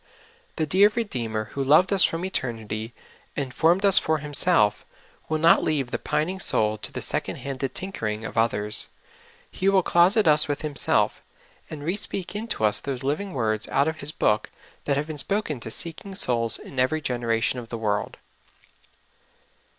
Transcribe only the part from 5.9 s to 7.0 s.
the pining soul to